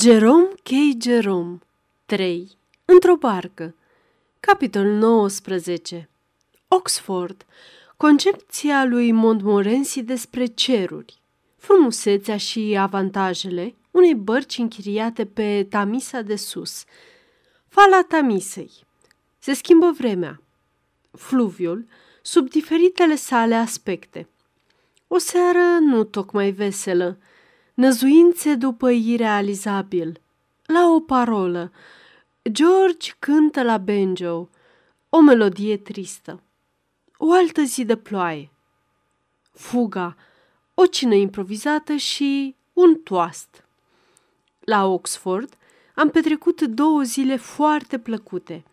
[0.00, 0.70] Jerome K.
[1.02, 1.58] Jerome
[2.06, 2.50] 3.
[2.84, 3.74] Într-o barcă
[4.40, 6.08] Capitolul 19
[6.68, 7.46] Oxford
[7.96, 11.20] Concepția lui Montmorency despre ceruri
[11.56, 16.84] Frumusețea și avantajele unei bărci închiriate pe Tamisa de sus
[17.68, 18.70] Fala Tamisei
[19.38, 20.42] Se schimbă vremea
[21.10, 21.86] Fluviul
[22.22, 24.28] sub diferitele sale aspecte
[25.08, 27.18] O seară nu tocmai veselă
[27.78, 30.20] năzuințe după irealizabil.
[30.66, 31.72] La o parolă,
[32.50, 34.48] George cântă la banjo,
[35.08, 36.42] o melodie tristă.
[37.16, 38.50] O altă zi de ploaie.
[39.52, 40.16] Fuga,
[40.74, 43.64] o cină improvizată și un toast.
[44.60, 45.56] La Oxford
[45.94, 48.64] am petrecut două zile foarte plăcute.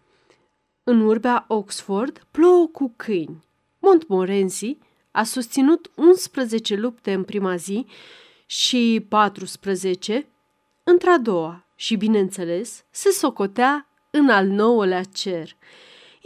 [0.84, 3.44] În urbea Oxford plouă cu câini.
[3.80, 4.78] Montmorency
[5.12, 7.86] a susținut 11 lupte în prima zi
[8.46, 10.28] și 14
[10.84, 15.56] într-a doua și, bineînțeles, se socotea în al nouălea cer.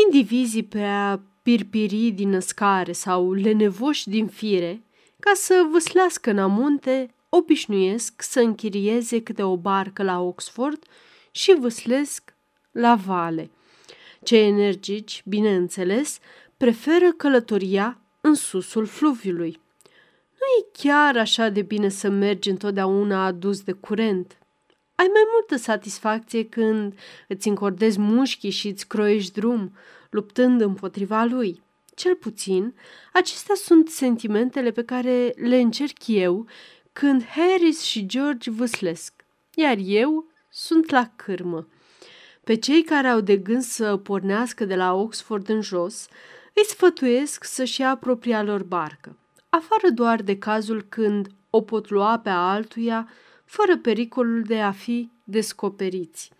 [0.05, 4.83] Indivizii prea pirpirii din născare sau lenevoși din fire,
[5.19, 10.83] ca să vâslească în amunte, obișnuiesc să închirieze câte o barcă la Oxford
[11.31, 12.33] și vâslesc
[12.71, 13.51] la vale.
[14.23, 16.19] Cei energici, bineînțeles,
[16.57, 19.59] preferă călătoria în susul fluviului.
[20.49, 24.37] Nu e chiar așa de bine să mergi întotdeauna adus de curent.
[24.95, 26.93] Ai mai multă satisfacție când
[27.27, 29.75] îți încordezi mușchii și îți croiești drum,
[30.09, 31.61] luptând împotriva lui.
[31.95, 32.75] Cel puțin,
[33.13, 36.45] acestea sunt sentimentele pe care le încerc eu
[36.93, 39.13] când Harris și George vâslesc,
[39.53, 41.67] iar eu sunt la cârmă.
[42.43, 46.07] Pe cei care au de gând să pornească de la Oxford în jos,
[46.53, 49.17] îi sfătuiesc să-și ia propria lor barcă
[49.49, 53.09] afară doar de cazul când o pot lua pe altuia
[53.45, 56.31] fără pericolul de a fi descoperiți.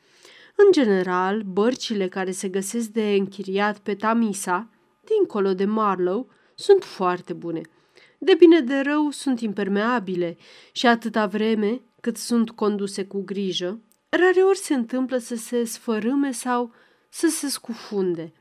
[0.56, 4.70] În general, bărcile care se găsesc de închiriat pe Tamisa,
[5.04, 7.62] dincolo de Marlow, sunt foarte bune.
[8.18, 10.38] De bine de rău sunt impermeabile
[10.72, 13.80] și atâta vreme cât sunt conduse cu grijă,
[14.10, 16.74] rareori se întâmplă să se sfărâme sau
[17.10, 18.34] să se scufunde.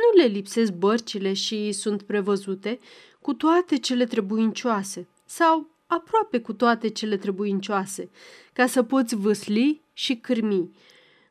[0.00, 2.78] Nu le lipsesc bărcile și sunt prevăzute
[3.20, 8.10] cu toate cele trebuincioase sau aproape cu toate cele trebuincioase,
[8.52, 10.70] ca să poți vâsli și cârmi.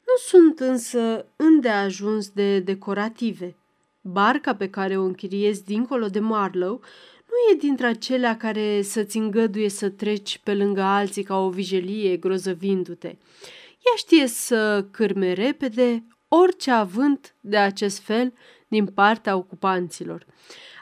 [0.07, 3.55] Nu sunt însă îndeajuns de decorative.
[4.01, 6.81] Barca pe care o închiriezi dincolo de Marlow
[7.25, 12.17] nu e dintre acelea care să-ți îngăduie să treci pe lângă alții ca o vijelie
[12.17, 13.07] grozăvindu-te.
[13.07, 18.33] Ea știe să cârme repede orice avânt de acest fel
[18.69, 20.25] din partea ocupanților.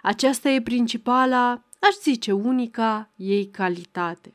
[0.01, 4.33] Aceasta e principala, aș zice unica, ei calitate.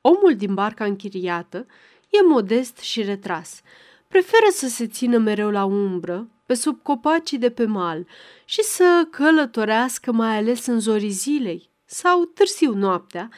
[0.00, 1.66] Omul din barca închiriată
[2.10, 3.60] e modest și retras.
[4.08, 8.06] Preferă să se țină mereu la umbră, pe sub copacii de pe mal
[8.44, 13.30] și să călătorească mai ales în zorii zilei sau târziu noaptea,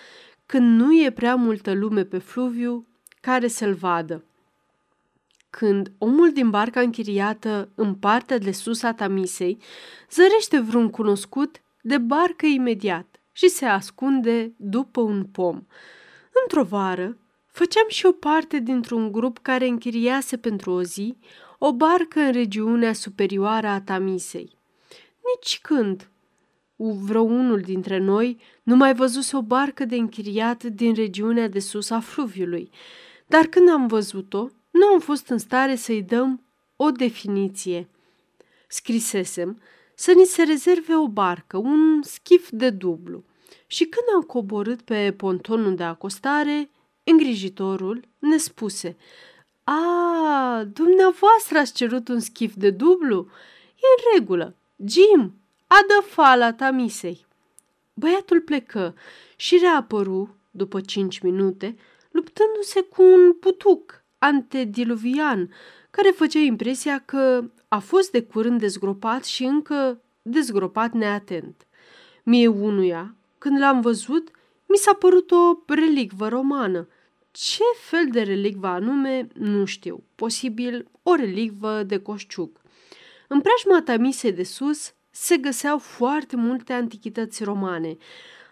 [0.47, 2.87] când nu e prea multă lume pe fluviu
[3.21, 4.25] care să-l vadă.
[5.59, 9.59] Când omul din barca închiriată în partea de sus a Tamisei
[10.11, 15.63] zărește vreun cunoscut, de barcă imediat și se ascunde după un pom.
[16.43, 21.17] Într-o vară, făceam și o parte dintr-un grup care închiriase pentru o zi
[21.59, 24.59] o barcă în regiunea superioară a Tamisei.
[25.35, 26.11] Nici când
[26.77, 31.91] vreo unul dintre noi nu mai văzuse o barcă de închiriat din regiunea de sus
[31.91, 32.71] a fluviului,
[33.27, 36.43] dar când am văzut-o, nu am fost în stare să-i dăm
[36.77, 37.89] o definiție.
[38.69, 39.61] Scrisesem
[39.95, 43.25] să ni se rezerve o barcă, un schif de dublu.
[43.67, 46.71] Și când am coborât pe pontonul de acostare,
[47.05, 48.97] îngrijitorul ne spuse
[49.65, 53.29] A, dumneavoastră ați cerut un schif de dublu?
[53.75, 54.55] E în regulă.
[54.85, 55.35] Jim,
[55.67, 57.27] adă fala tamisei.
[57.95, 58.95] Băiatul plecă
[59.37, 61.77] și reapăru, după cinci minute,
[62.11, 65.51] luptându-se cu un putuc antediluvian,
[65.91, 71.67] care făcea impresia că a fost de curând dezgropat și încă dezgropat neatent.
[72.23, 74.31] Mie unuia, când l-am văzut,
[74.69, 76.89] mi s-a părut o relicvă romană.
[77.31, 82.61] Ce fel de relicvă anume, nu știu, posibil o relicvă de coșciuc.
[83.29, 87.97] În preajma tamisei de sus se găseau foarte multe antichități romane,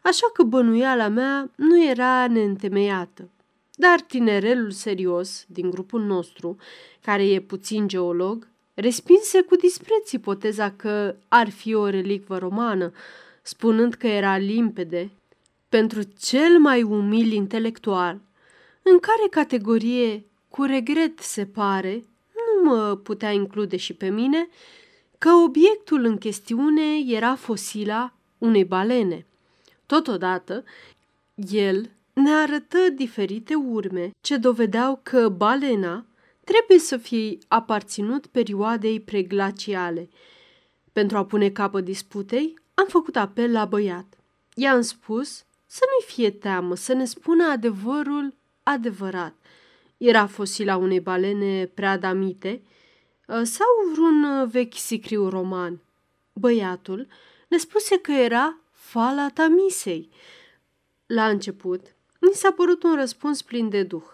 [0.02, 3.28] așa că bănuiala mea nu era neîntemeiată.
[3.74, 6.56] Dar tinerelul serios din grupul nostru,
[7.00, 12.92] care e puțin geolog, respinse cu dispreț ipoteza că ar fi o relicvă romană,
[13.42, 15.10] spunând că era limpede
[15.68, 18.20] pentru cel mai umil intelectual.
[18.82, 24.48] în care categorie, cu regret se pare, nu mă putea include și pe mine,
[25.18, 29.26] că obiectul în chestiune era fosila unei balene.
[29.86, 30.64] Totodată,
[31.50, 36.06] el ne arătă diferite urme ce dovedeau că balena
[36.44, 40.08] trebuie să fie aparținut perioadei preglaciale.
[40.92, 44.18] Pentru a pune capăt disputei, am făcut apel la băiat.
[44.54, 49.34] I-am spus să nu-i fie teamă, să ne spună adevărul adevărat.
[49.96, 52.62] Era fosila unei balene preadamite
[53.26, 55.80] uh, sau vreun vechi sicriu roman.
[56.32, 57.06] Băiatul
[57.48, 60.10] ne spuse că era fala tamisei.
[61.06, 61.94] La început,
[62.28, 64.04] mi s-a părut un răspuns plin de duh.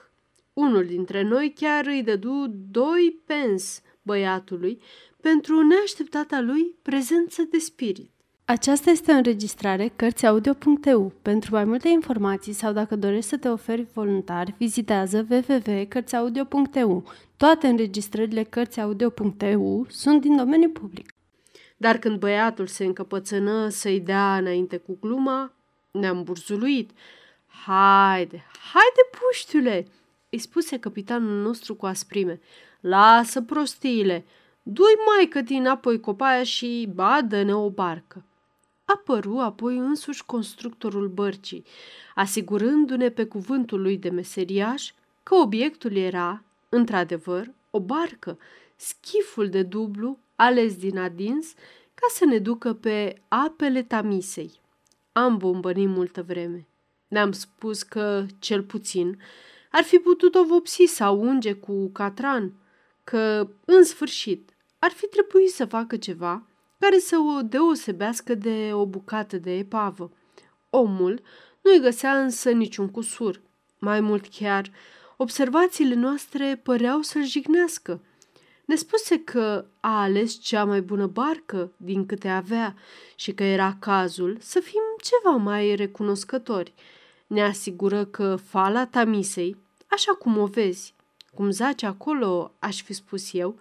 [0.53, 4.83] Unul dintre noi chiar îi dădu doi pens băiatului
[5.21, 8.11] pentru neașteptata lui prezență de spirit.
[8.45, 11.13] Aceasta este o înregistrare Cărțiaudio.eu.
[11.23, 17.05] Pentru mai multe informații sau dacă dorești să te oferi voluntar, vizitează www.cărțiaudio.eu.
[17.37, 21.15] Toate înregistrările Cărțiaudio.eu sunt din domeniu public.
[21.77, 25.53] Dar când băiatul se încăpățână să-i dea înainte cu gluma,
[25.91, 26.91] ne-am burzuluit.
[27.67, 29.87] Haide, haide, puștiule!"
[30.31, 32.41] îi spuse capitanul nostru cu asprime.
[32.81, 34.25] Lasă prostiile!
[34.63, 38.25] Du-i mai din apoi copaia și badă-ne o barcă.
[38.85, 41.65] Apăru apoi însuși constructorul bărcii,
[42.15, 44.93] asigurându-ne pe cuvântul lui de meseriaș
[45.23, 48.39] că obiectul era, într-adevăr, o barcă,
[48.77, 51.53] schiful de dublu ales din adins
[51.95, 54.61] ca să ne ducă pe apele Tamisei.
[55.13, 56.67] Am bombănit multă vreme.
[57.11, 59.19] Ne-am spus că, cel puțin,
[59.71, 62.53] ar fi putut o vopsi sau unge cu catran,
[63.05, 66.47] că, în sfârșit, ar fi trebuit să facă ceva
[66.79, 70.13] care să o deosebească de o bucată de epavă.
[70.71, 71.23] Omul
[71.61, 73.41] nu-i găsea însă niciun cusur.
[73.79, 74.71] Mai mult chiar,
[75.17, 78.01] observațiile noastre păreau să-l jignească.
[78.65, 82.77] Ne spuse că a ales cea mai bună barcă din câte avea
[83.15, 86.75] și că era cazul să fim ceva mai recunoscători–
[87.31, 89.57] ne asigură că fala Tamisei,
[89.87, 90.95] așa cum o vezi,
[91.35, 93.59] cum zace acolo, aș fi spus eu,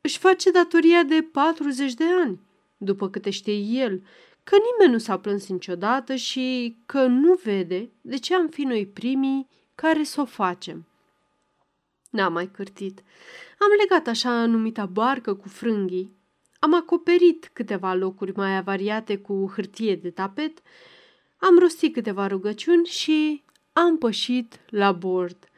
[0.00, 2.40] își face datoria de 40 de ani,
[2.76, 4.02] după câte știe el,
[4.42, 8.86] că nimeni nu s-a plâns niciodată și că nu vede de ce am fi noi
[8.86, 10.86] primii care să o facem.
[12.10, 13.02] N-am mai cârtit.
[13.58, 16.16] Am legat așa numita barcă cu frânghii,
[16.58, 20.62] am acoperit câteva locuri mai avariate cu hârtie de tapet
[21.46, 23.42] am rostit câteva rugăciuni și
[23.72, 25.48] am pășit la bord.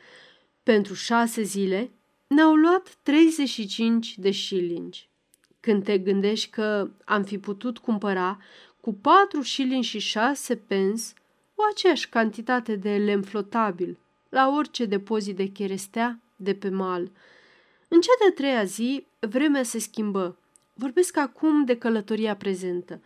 [0.63, 1.91] Pentru șase zile
[2.27, 5.09] ne-au luat 35 de șilingi.
[5.61, 8.39] Când te gândești că am fi putut cumpăra
[8.81, 11.13] cu 4 șilingi și 6 pens
[11.55, 13.99] o aceeași cantitate de lemn flotabil
[14.29, 17.11] la orice depozit de cherestea de pe mal.
[17.89, 20.39] În cea de-a treia zi, vremea se schimbă.
[20.75, 23.01] Vorbesc acum de călătoria prezentă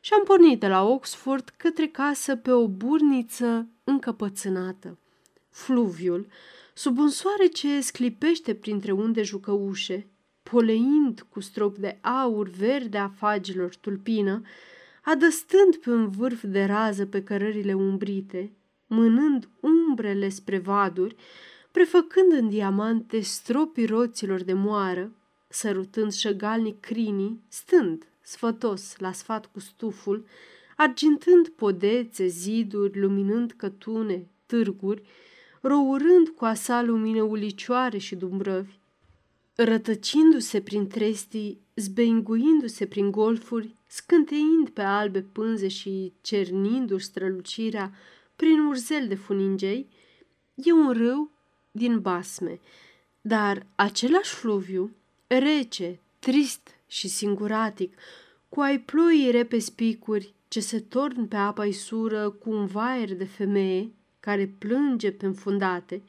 [0.00, 4.98] și am pornit de la Oxford către casă pe o burniță încăpățânată.
[5.50, 6.26] Fluviul,
[6.74, 10.06] sub un soare ce sclipește printre unde jucăușe,
[10.42, 14.42] poleind cu strop de aur verde a fagilor tulpină,
[15.04, 18.52] adăstând pe un vârf de rază pe cărările umbrite,
[18.86, 21.16] mânând umbrele spre vaduri,
[21.70, 25.12] prefăcând în diamante stropii roților de moară,
[25.48, 30.26] sărutând șăgalnic crinii, stând sfătos la sfat cu stuful,
[30.76, 35.02] argintând podețe, ziduri, luminând cătune, târguri,
[35.60, 38.78] rourând cu asa lumină ulicioare și dumbrăvi,
[39.54, 47.92] rătăcindu-se prin trestii, zbeinguindu-se prin golfuri, scânteind pe albe pânze și cernindu-și strălucirea
[48.36, 49.88] prin urzel de funingei,
[50.54, 51.30] e un râu
[51.70, 52.60] din basme,
[53.20, 54.90] dar același fluviu,
[55.26, 57.96] rece, trist și singuratic,
[58.48, 63.24] cu ai ploii pe spicuri ce se torn pe apa isură cu un vaier de
[63.24, 66.02] femeie care plânge pe înfundate,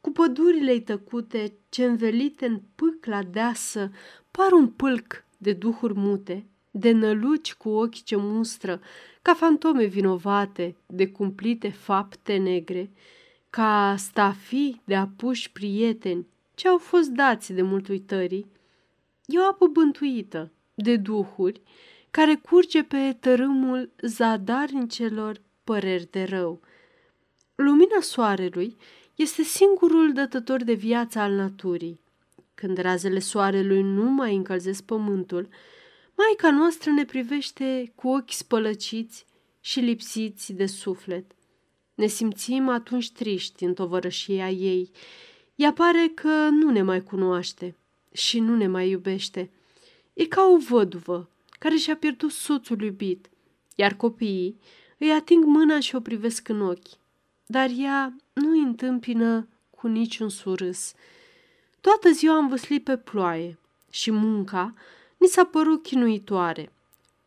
[0.00, 3.90] cu pădurile tăcute ce învelite în pâcla deasă
[4.30, 8.80] par un pâlc de duhuri mute, de năluci cu ochi ce mustră,
[9.22, 12.90] ca fantome vinovate de cumplite fapte negre,
[13.50, 18.46] ca stafii de apuși prieteni ce au fost dați de mult uitării,
[19.32, 21.62] E o apă bântuită de duhuri
[22.10, 26.60] care curge pe tărâmul zadarnicelor păreri de rău.
[27.54, 28.76] Lumina soarelui
[29.14, 32.00] este singurul dătător de viață al naturii.
[32.54, 35.48] Când razele soarelui nu mai încălzesc pământul,
[36.16, 39.26] Maica noastră ne privește cu ochi spălăciți
[39.60, 41.32] și lipsiți de suflet.
[41.94, 44.90] Ne simțim atunci triști în tovărășia ei.
[45.54, 47.79] Ea pare că nu ne mai cunoaște
[48.12, 49.50] și nu ne mai iubește.
[50.12, 53.30] E ca o văduvă care și-a pierdut soțul iubit,
[53.74, 54.60] iar copiii
[54.98, 56.98] îi ating mâna și o privesc în ochi.
[57.46, 60.92] Dar ea nu îi întâmpină cu niciun surâs.
[61.80, 63.58] Toată ziua am văslit pe ploaie
[63.90, 64.74] și munca
[65.16, 66.72] ni s-a părut chinuitoare.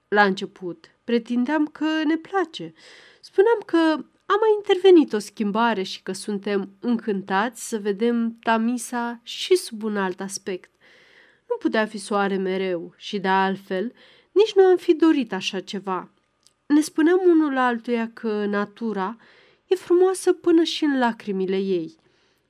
[0.07, 2.73] La început, pretindeam că ne place.
[3.21, 9.55] Spuneam că a mai intervenit o schimbare și că suntem încântați să vedem Tamisa și
[9.55, 10.71] sub un alt aspect.
[11.53, 13.93] Nu putea fi soare mereu și de altfel
[14.31, 16.09] nici nu am fi dorit așa ceva.
[16.65, 19.17] Ne spuneam unul altuia că natura
[19.67, 21.95] e frumoasă până și în lacrimile ei.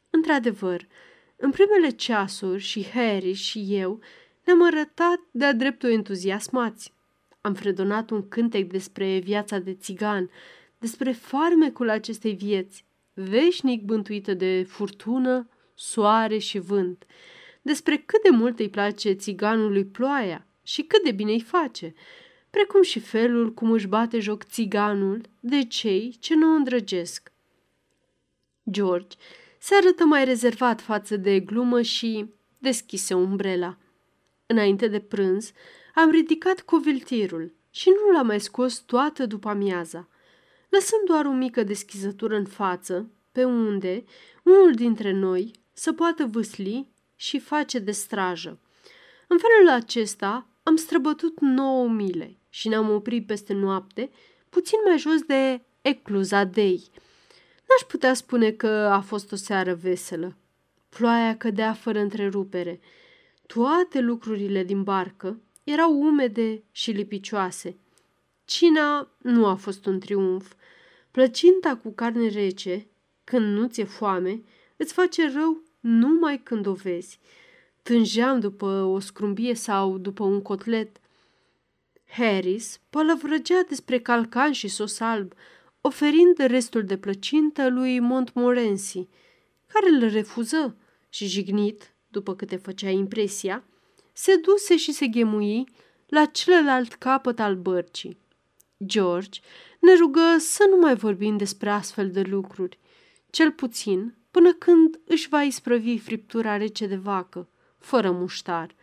[0.09, 0.87] Într-adevăr,
[1.35, 3.99] în primele ceasuri și Harry și eu
[4.45, 6.93] ne-am arătat de-a dreptul entuziasmați.
[7.41, 10.29] Am fredonat un cântec despre viața de țigan,
[10.77, 17.05] despre farmecul acestei vieți, veșnic bântuită de furtună, soare și vânt,
[17.63, 21.93] despre cât de mult îi place țiganului ploaia și cât de bine îi face,
[22.49, 27.31] precum și felul cum își bate joc țiganul de cei ce nu o îndrăgesc.
[28.71, 29.17] George
[29.59, 33.77] se arătă mai rezervat față de glumă și deschise umbrela.
[34.45, 35.51] Înainte de prânz,
[35.95, 40.07] am ridicat coviltirul și nu l-am mai scos toată după amiaza,
[40.69, 44.03] lăsând doar o mică deschizătură în față, pe unde
[44.43, 46.92] unul dintre noi să poată vâsli
[47.23, 48.59] și face de strajă.
[49.27, 54.09] În felul acesta am străbătut nouă mile și ne-am oprit peste noapte,
[54.49, 56.89] puțin mai jos de Ecluza Dei.
[57.67, 60.37] N-aș putea spune că a fost o seară veselă.
[60.89, 62.79] Ploaia cădea fără întrerupere.
[63.47, 67.77] Toate lucrurile din barcă erau umede și lipicioase.
[68.45, 70.53] Cina nu a fost un triumf.
[71.11, 72.87] Plăcinta cu carne rece,
[73.23, 74.43] când nu ți-e foame,
[74.77, 77.19] îți face rău numai când o vezi.
[77.81, 80.97] Tângeam după o scrumbie sau după un cotlet.
[82.07, 85.33] Harris pălăvrăgea despre calcan și sos alb,
[85.81, 89.07] oferind restul de plăcintă lui Montmorency,
[89.67, 90.77] care îl refuză
[91.09, 93.63] și jignit, după câte făcea impresia,
[94.13, 95.67] se duse și se ghemui
[96.07, 98.17] la celălalt capăt al bărcii.
[98.85, 99.39] George
[99.79, 102.79] ne rugă să nu mai vorbim despre astfel de lucruri,
[103.33, 107.47] cel puțin până când își va isprăvi friptura rece de vacă,
[107.77, 108.75] fără muștar.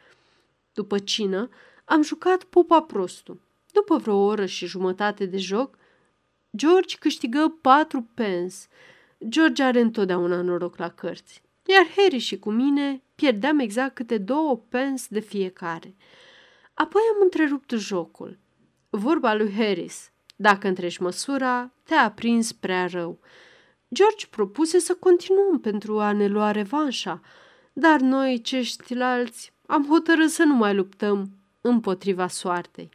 [0.73, 1.49] După cină,
[1.85, 3.40] am jucat popa prostu.
[3.73, 5.78] După vreo oră și jumătate de joc,
[6.57, 8.57] George câștigă patru pence.
[9.28, 14.57] George are întotdeauna noroc la cărți, iar Harry și cu mine pierdeam exact câte două
[14.69, 15.95] pence de fiecare.
[16.75, 18.38] Apoi am întrerupt jocul.
[18.88, 23.19] Vorba lui Harris, dacă întrești măsura, te-a prins prea rău.
[23.95, 27.21] George propuse să continuăm pentru a ne lua revanșa,
[27.73, 31.31] dar noi, ceștilalți, am hotărât să nu mai luptăm
[31.61, 32.89] împotriva soartei.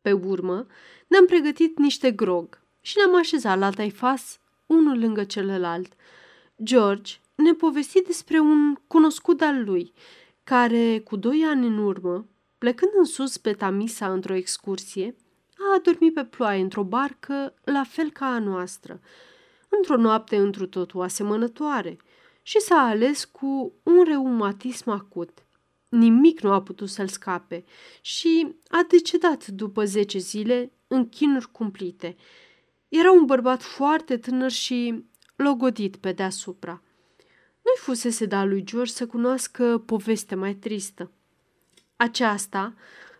[0.00, 0.66] Pe urmă,
[1.06, 5.92] ne-am pregătit niște grog și ne-am așezat la taifas, unul lângă celălalt.
[6.62, 9.92] George ne povesti despre un cunoscut al lui,
[10.44, 12.26] care, cu doi ani în urmă,
[12.58, 15.14] plecând în sus pe Tamisa într-o excursie,
[15.58, 19.00] a adormit pe ploaie într-o barcă la fel ca a noastră,
[19.70, 21.96] într-o noapte întru totul asemănătoare
[22.42, 25.44] și s-a ales cu un reumatism acut.
[25.88, 27.64] Nimic nu a putut să-l scape
[28.00, 32.16] și a decedat după zece zile în chinuri cumplite.
[32.88, 35.04] Era un bărbat foarte tânăr și
[35.36, 36.82] logodit pe deasupra.
[37.62, 41.10] Nu-i fusese da lui George să cunoască poveste mai tristă.
[41.96, 42.74] Aceasta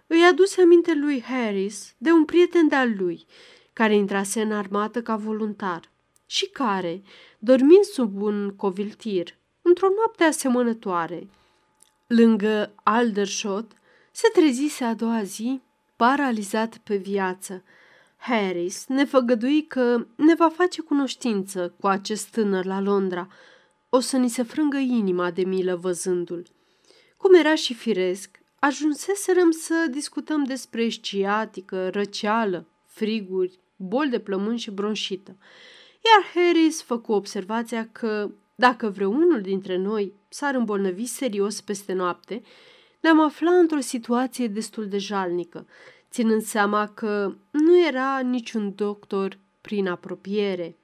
[0.07, 3.25] îi aduse aminte lui Harris de un prieten de-al lui,
[3.73, 5.90] care intrase în armată ca voluntar
[6.31, 7.03] și care,
[7.39, 11.29] dormind sub un coviltir, într-o noapte asemănătoare,
[12.07, 13.73] lângă Aldershot,
[14.11, 15.61] se trezise a doua zi
[15.97, 17.63] paralizat pe viață.
[18.17, 23.29] Harris ne făgădui că ne va face cunoștință cu acest tânăr la Londra.
[23.89, 26.47] O să ni se frângă inima de milă văzându-l.
[27.17, 34.71] Cum era și firesc, ajunseserăm să discutăm despre sciatică, răceală, friguri, bol de plămân și
[34.71, 35.37] bronșită.
[36.05, 42.43] Iar Harris făcu observația că dacă vreunul dintre noi s-ar îmbolnăvi serios peste noapte,
[43.01, 45.67] ne-am aflat într-o situație destul de jalnică,
[46.11, 50.77] ținând seama că nu era niciun doctor prin apropiere.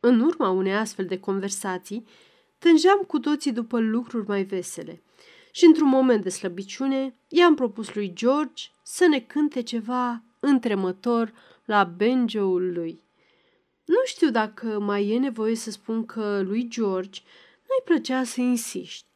[0.00, 2.06] În urma unei astfel de conversații,
[2.58, 5.02] tângeam cu toții după lucruri mai vesele
[5.52, 11.32] și într-un moment de slăbiciune i-am propus lui George să ne cânte ceva întremător
[11.64, 13.05] la banjo-ul lui.
[13.86, 17.20] Nu știu dacă mai e nevoie să spun că lui George
[17.56, 19.06] nu-i plăcea să insiști.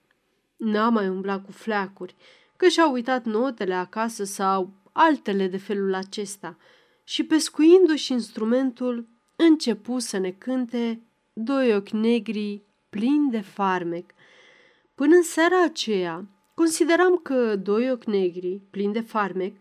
[0.57, 2.15] N-a mai umblat cu fleacuri,
[2.57, 6.57] că și-a uitat notele acasă sau altele de felul acesta
[7.05, 14.11] și pescuindu-și instrumentul începu să ne cânte doi ochi negri plini de farmec.
[14.95, 19.57] Până în seara aceea, consideram că doi ochi negri plini de farmec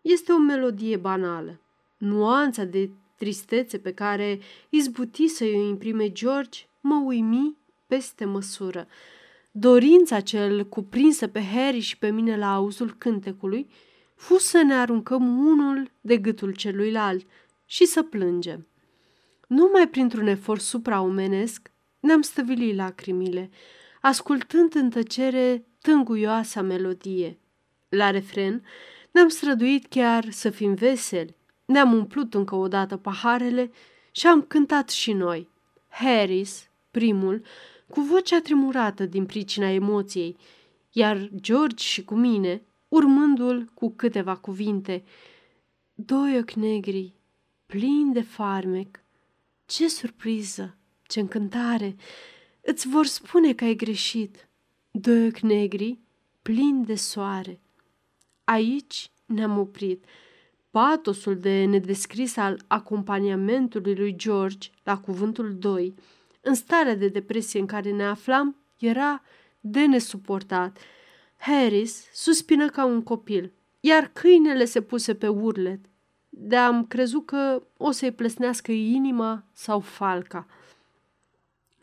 [0.00, 1.60] este o melodie banală.
[1.96, 2.90] Nuanța de
[3.22, 4.38] tristețe pe care
[4.68, 8.86] izbuti să o imprime George mă uimi peste măsură.
[9.50, 13.70] Dorința cel cuprinsă pe Harry și pe mine la auzul cântecului
[14.14, 17.26] fu să ne aruncăm unul de gâtul celuilalt
[17.66, 18.66] și să plângem.
[19.46, 23.50] Numai printr-un efort supraomenesc ne-am stăvilit lacrimile,
[24.00, 27.38] ascultând în tăcere tânguioasa melodie.
[27.88, 28.64] La refren
[29.10, 33.70] ne-am străduit chiar să fim veseli, ne-am umplut încă o dată paharele
[34.10, 35.48] și am cântat și noi.
[35.88, 37.42] Harris, primul,
[37.88, 40.36] cu vocea tremurată din pricina emoției,
[40.92, 45.04] iar George și cu mine, urmându-l cu câteva cuvinte.
[45.94, 47.14] Doi ochi negri,
[47.66, 49.00] plini de farmec.
[49.66, 50.76] Ce surpriză,
[51.06, 51.96] ce încântare!
[52.60, 54.48] Îți vor spune că ai greșit.
[54.90, 55.98] Doi ochi negri,
[56.42, 57.60] plini de soare.
[58.44, 60.04] Aici ne-am oprit.
[60.72, 65.94] Patosul de nedescris al acompaniamentului lui George la cuvântul 2,
[66.40, 69.22] în starea de depresie în care ne aflam, era
[69.60, 70.78] de nesuportat.
[71.36, 75.80] Harris suspină ca un copil, iar câinele se puse pe urlet.
[76.28, 80.46] De-am crezut că o să-i plesnească inima sau falca.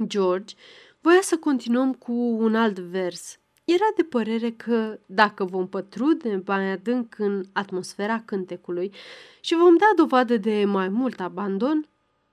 [0.06, 0.56] George
[1.02, 3.39] voia să continuăm cu un alt vers,
[3.74, 8.94] era de părere că dacă vom pătrude mai adânc în atmosfera cântecului
[9.42, 11.88] și vom da dovadă de mai mult abandon,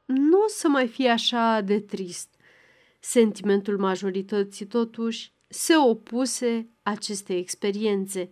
[0.05, 2.29] nu o să mai fie așa de trist.
[3.01, 8.31] Sentimentul majorității, totuși, se opuse acestei experiențe.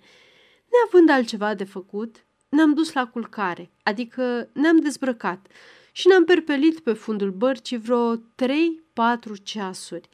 [0.71, 5.47] Neavând altceva de făcut, ne-am dus la culcare, adică ne-am dezbrăcat
[5.93, 8.21] și ne-am perpelit pe fundul bărcii vreo 3-4
[9.43, 10.09] ceasuri.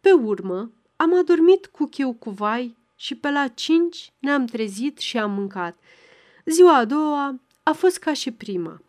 [0.00, 5.18] Pe urmă, am adormit cu chiu cu vai și pe la cinci ne-am trezit și
[5.18, 5.78] am mâncat.
[6.44, 8.82] Ziua a doua a fost ca și prima.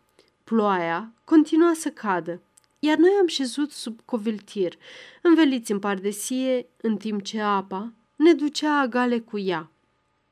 [0.44, 2.40] Ploaia continua să cadă,
[2.78, 4.74] iar noi am șezut sub coviltir,
[5.22, 9.70] înveliți în pardesie, în timp ce apa ne ducea agale cu ea.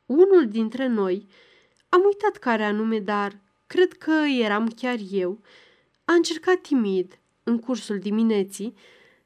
[0.06, 1.26] Unul dintre noi,
[1.88, 5.38] am uitat care anume, dar cred că eram chiar eu,
[6.04, 8.74] a încercat timid, în cursul dimineții,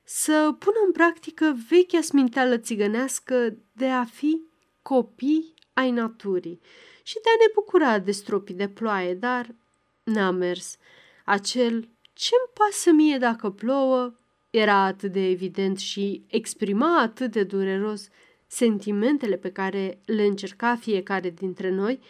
[0.08, 4.40] să pună în practică vechea sminteală țigănească de a fi
[4.82, 6.60] copii ai naturii
[7.02, 9.54] și de a ne bucura de stropii de ploaie, dar
[10.02, 10.76] n-a mers.
[11.24, 14.14] Acel ce-mi pasă mie dacă plouă
[14.50, 18.08] era atât de evident și exprima atât de dureros
[18.46, 22.00] sentimentele pe care le încerca fiecare dintre noi,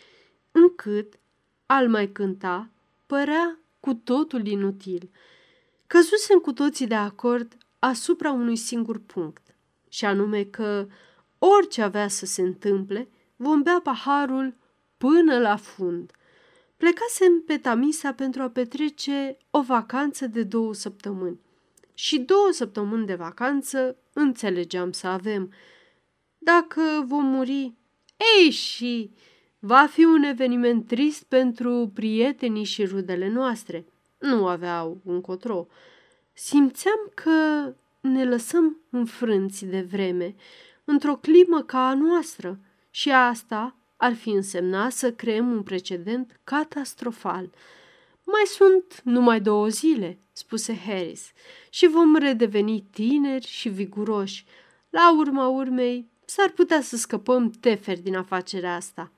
[0.52, 1.14] încât
[1.66, 2.70] al mai cânta
[3.06, 5.11] părea cu totul inutil.
[5.87, 7.56] Căzusem cu toții de acord
[7.87, 9.57] asupra unui singur punct,
[9.88, 10.87] și anume că
[11.38, 14.57] orice avea să se întâmple, vom bea paharul
[14.96, 16.12] până la fund.
[16.77, 21.40] Plecasem pe Tamisa pentru a petrece o vacanță de două săptămâni.
[21.94, 25.53] Și două săptămâni de vacanță înțelegeam să avem.
[26.38, 27.75] Dacă vom muri,
[28.38, 29.11] ei și
[29.59, 33.87] va fi un eveniment trist pentru prietenii și rudele noastre.
[34.18, 35.66] Nu aveau încotro.
[36.38, 40.35] Simțeam că ne lăsăm înfrânți de vreme,
[40.85, 42.59] într-o climă ca a noastră,
[42.90, 47.51] și asta ar fi însemnat să creăm un precedent catastrofal.
[48.25, 51.33] Mai sunt numai două zile, spuse Harris,
[51.70, 54.44] și vom redeveni tineri și viguroși.
[54.90, 59.11] La urma urmei, s-ar putea să scăpăm teferi din afacerea asta.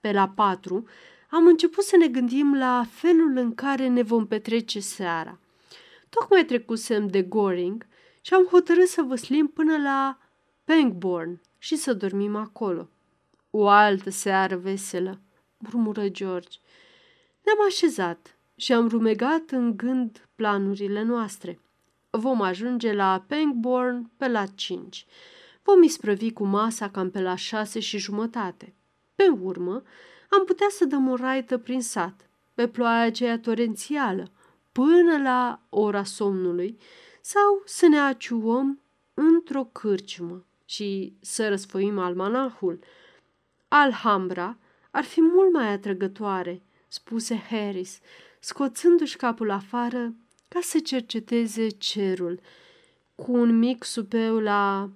[0.00, 0.86] Pe la patru,
[1.30, 5.38] am început să ne gândim la felul în care ne vom petrece seara.
[6.18, 7.86] Tocmai trecusem de Goring
[8.20, 10.18] și am hotărât să văslim până la
[10.64, 12.88] Pangbourne și să dormim acolo.
[13.50, 15.20] O altă seară veselă,
[15.58, 16.58] murmură George.
[17.44, 21.60] Ne-am așezat și am rumegat în gând planurile noastre.
[22.10, 25.06] Vom ajunge la Pangbourne pe la cinci.
[25.62, 28.74] Vom isprăvi cu masa cam pe la șase și jumătate.
[29.14, 29.82] Pe urmă,
[30.30, 34.30] am putea să dăm o raită prin sat, pe ploaia aceea torențială,
[34.72, 36.78] până la ora somnului,
[37.20, 38.80] sau să ne aciuăm
[39.14, 42.78] într-o cârciumă și să răsfoim almanahul.
[43.68, 44.56] Alhambra
[44.90, 47.98] ar fi mult mai atrăgătoare, spuse Harris,
[48.40, 50.14] scoțându-și capul afară
[50.48, 52.40] ca să cerceteze cerul,
[53.14, 54.90] cu un mic supeu la...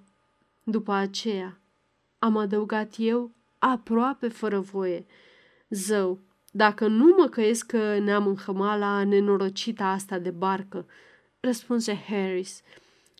[0.63, 1.59] După aceea,
[2.19, 5.05] am adăugat eu, aproape fără voie.
[5.69, 6.19] Zău,
[6.57, 10.85] dacă nu mă căiesc că ne-am înhămat la nenorocita asta de barcă,
[11.39, 12.61] răspunse Harris.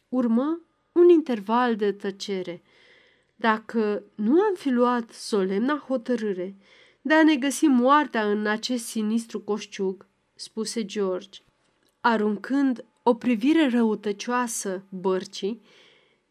[0.09, 0.59] Urmă
[0.91, 2.61] un interval de tăcere.
[3.35, 6.55] Dacă nu am fi luat solemna hotărâre
[7.01, 11.39] de a ne găsi moartea în acest sinistru coșciug, spuse George,
[12.01, 15.61] aruncând o privire răutăcioasă bărcii,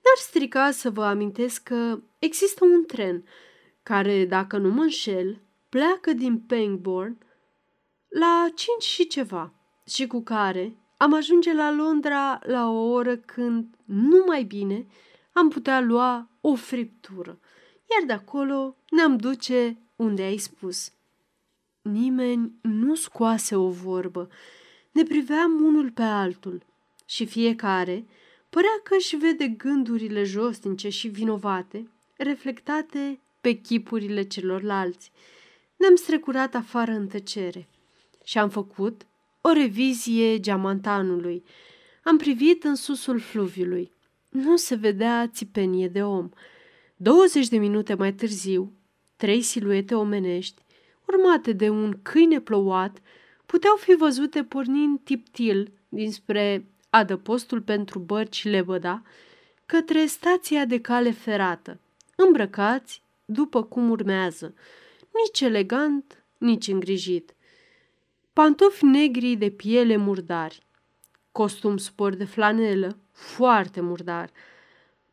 [0.03, 3.25] n-ar strica să vă amintesc că există un tren
[3.83, 5.41] care, dacă nu mă înșel,
[5.77, 7.19] pleacă din Pangbourne
[8.09, 9.53] la cinci și ceva
[9.87, 14.87] și cu care am ajunge la Londra la o oră când, nu mai bine,
[15.33, 17.39] am putea lua o friptură,
[17.91, 20.93] iar de acolo ne-am duce unde ai spus.
[21.83, 24.29] Nimeni nu scoase o vorbă,
[24.93, 26.63] ne priveam unul pe altul
[27.07, 28.07] și fiecare
[28.51, 35.13] părea că își vede gândurile josnice și vinovate reflectate pe chipurile celorlalți.
[35.77, 37.69] Ne-am strecurat afară în tăcere
[38.25, 39.07] și am făcut
[39.41, 41.45] o revizie geamantanului.
[42.03, 43.93] Am privit în susul fluviului.
[44.29, 46.29] Nu se vedea țipenie de om.
[46.97, 48.73] 20 de minute mai târziu,
[49.17, 50.63] trei siluete omenești,
[51.07, 53.03] urmate de un câine plouat,
[53.47, 59.03] puteau fi văzute pornind tiptil dinspre adăpostul pentru bărci Lebăda
[59.67, 61.81] către stația de cale ferată,
[62.17, 64.55] îmbrăcați după cum urmează,
[65.25, 67.35] nici elegant, nici îngrijit.
[68.33, 70.67] Pantofi negri de piele murdari,
[71.33, 74.31] costum spor de flanelă, foarte murdar,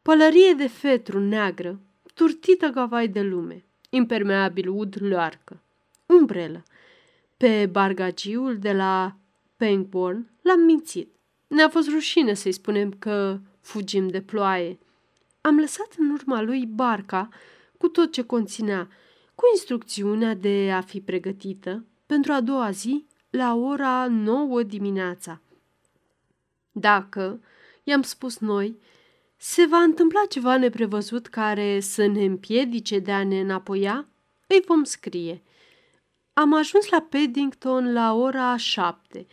[0.02, 1.80] pălărie de fetru neagră,
[2.14, 5.62] turtită ca vai de lume, impermeabil ud loarcă,
[6.06, 6.64] umbrelă.
[7.38, 9.16] Pe bargagiul de la
[9.58, 11.12] Pangbourne l-am mințit.
[11.48, 14.80] Ne-a fost rușine să-i spunem că fugim de ploaie.
[15.42, 17.30] Am lăsat în urma lui barca
[17.78, 18.90] cu tot ce conținea,
[19.36, 25.42] cu instrucțiunea de a fi pregătită pentru a doua zi la ora nouă dimineața.
[26.72, 27.42] Dacă,
[27.84, 28.78] i-am spus noi,
[29.38, 34.08] se va întâmpla ceva neprevăzut care să ne împiedice de a ne înapoia,
[34.48, 35.44] îi vom scrie.
[36.34, 39.28] Am ajuns la Paddington la ora șapte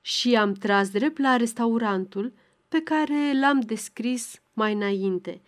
[0.00, 2.32] și am tras drept la restaurantul
[2.68, 5.42] pe care l-am descris mai înainte.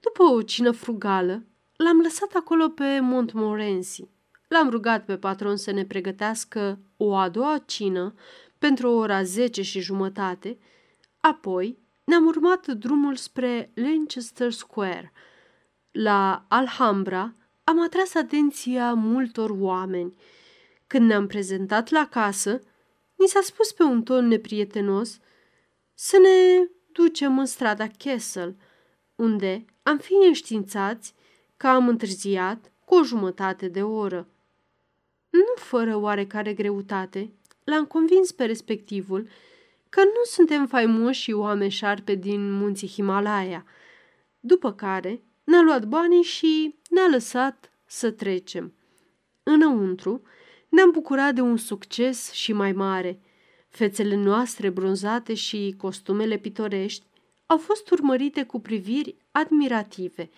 [0.00, 1.44] După o cină frugală,
[1.76, 4.08] l-am lăsat acolo pe Montmorency.
[4.48, 8.14] L-am rugat pe patron să ne pregătească o a doua cină
[8.58, 10.58] pentru ora zece și jumătate,
[11.20, 15.12] apoi ne-am urmat drumul spre Leicester Square.
[15.90, 17.34] La Alhambra
[17.64, 20.16] am atras atenția multor oameni.
[20.86, 22.60] Când ne-am prezentat la casă,
[23.14, 25.18] ni s-a spus pe un ton neprietenos
[25.94, 28.56] să ne ducem în strada Castle,
[29.14, 31.14] unde am fi înștiințați
[31.56, 34.28] că am întârziat cu o jumătate de oră.
[35.30, 37.32] Nu fără oarecare greutate,
[37.64, 39.28] l-am convins pe respectivul
[39.88, 43.64] că nu suntem faimoși și oameni șarpe din munții Himalaya,
[44.40, 48.74] după care ne-a luat banii și ne-a lăsat să trecem.
[49.42, 50.22] Înăuntru
[50.68, 53.20] ne-am bucurat de un succes și mai mare.
[53.68, 57.06] Fețele noastre bronzate și costumele pitorești
[57.46, 60.30] au fost urmărite cu priviri admirative.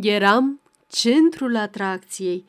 [0.00, 2.44] Eram centrul atracției.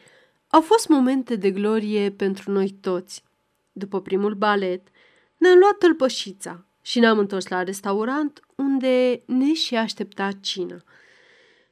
[0.47, 3.23] Au fost momente de glorie pentru noi toți.
[3.71, 4.87] După primul balet,
[5.37, 10.83] ne-am luat tălpășița și ne-am întors la restaurant unde ne și aștepta cina.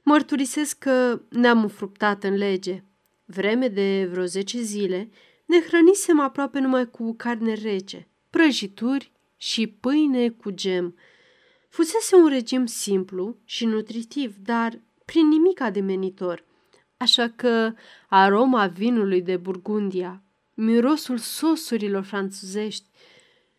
[0.03, 2.83] Mărturisesc că ne-am înfruptat în lege.
[3.25, 5.09] Vreme de vreo zece zile
[5.45, 10.95] ne hrănisem aproape numai cu carne rece, prăjituri și pâine cu gem.
[11.69, 14.79] Fusese un regim simplu și nutritiv, dar
[15.11, 16.43] prin nimic ademenitor.
[16.97, 17.73] Așa că
[18.09, 22.85] aroma vinului de Burgundia, mirosul sosurilor franțuzești,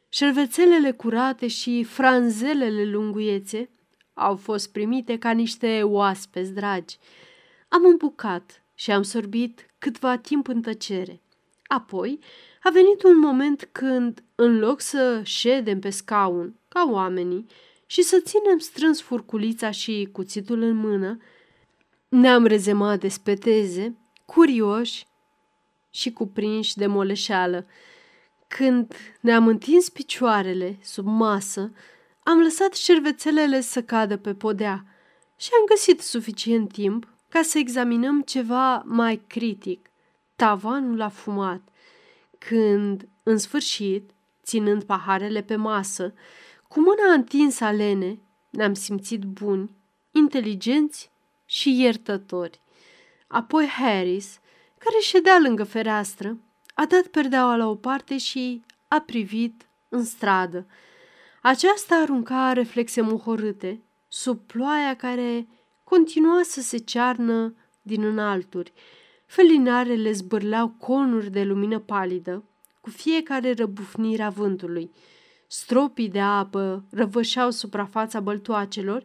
[0.09, 3.71] șervețelele curate și franzelele lunguiețe
[4.15, 6.99] au fost primite ca niște oaspeți dragi.
[7.69, 11.23] Am îmbucat și am sorbit câtva timp în tăcere.
[11.67, 12.19] Apoi
[12.63, 17.47] a venit un moment când, în loc să ședem pe scaun, ca oamenii,
[17.87, 21.19] și să ținem strâns furculița și cuțitul în mână,
[22.09, 25.07] ne-am rezemat de speteze, curioși
[25.91, 27.67] și cuprinși de moleșeală.
[28.49, 31.73] Când ne-am întins picioarele sub masă,
[32.23, 34.85] am lăsat șervețelele să cadă pe podea
[35.37, 39.91] și am găsit suficient timp ca să examinăm ceva mai critic,
[40.37, 41.61] tavanul afumat,
[42.39, 44.11] când, în sfârșit,
[44.43, 46.15] ținând paharele pe masă,
[46.69, 48.19] cu mâna întinsă a Lene,
[48.51, 49.77] ne-am simțit buni,
[50.13, 51.11] inteligenți
[51.51, 52.61] și iertători.
[53.27, 54.41] Apoi Harris,
[54.79, 56.39] care ședea lângă fereastră,
[56.75, 60.67] a dat perdeaua la o parte și a privit în stradă.
[61.43, 65.49] Aceasta arunca reflexe muhorâte sub ploaia care
[65.85, 68.73] continua să se cearnă din înalturi.
[69.27, 72.45] Felinarele zbârleau conuri de lumină palidă
[72.81, 74.91] cu fiecare răbufnire a vântului.
[75.47, 79.05] Stropii de apă răvășeau suprafața băltoacelor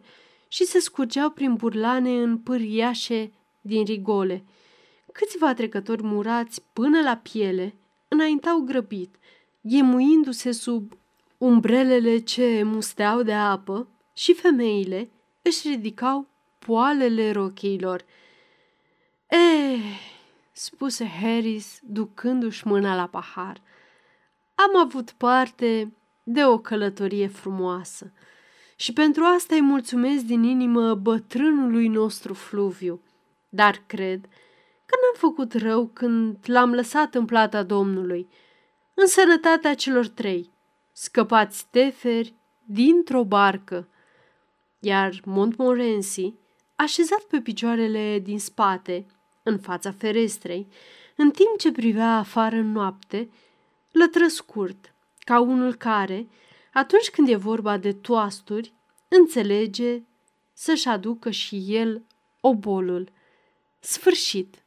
[0.54, 4.44] și se scurgeau prin burlane în pâriașe din rigole.
[5.12, 7.74] Câțiva trecători murați până la piele
[8.08, 9.14] înaintau grăbit,
[9.60, 10.92] ghemuindu-se sub
[11.38, 15.10] umbrelele ce musteau de apă și femeile
[15.42, 16.26] își ridicau
[16.58, 18.04] poalele rochiilor.
[19.26, 20.00] Eh,
[20.52, 23.62] spuse Harris, ducându-și mâna la pahar.
[24.54, 28.12] Am avut parte de o călătorie frumoasă
[28.76, 33.00] și pentru asta îi mulțumesc din inimă bătrânului nostru Fluviu.
[33.48, 34.20] Dar cred
[34.86, 38.28] că n-am făcut rău când l-am lăsat în plata Domnului,
[38.94, 40.50] în sănătatea celor trei,
[40.92, 42.34] scăpați teferi
[42.66, 43.88] dintr-o barcă.
[44.78, 46.34] Iar Montmorency,
[46.76, 49.06] așezat pe picioarele din spate,
[49.42, 50.66] în fața ferestrei,
[51.16, 53.30] în timp ce privea afară în noapte,
[53.92, 56.26] lătră scurt, ca unul care,
[56.74, 58.74] atunci când e vorba de toasturi,
[59.08, 60.02] înțelege
[60.52, 62.06] să-și aducă și el
[62.40, 63.12] obolul.
[63.80, 64.63] Sfârșit.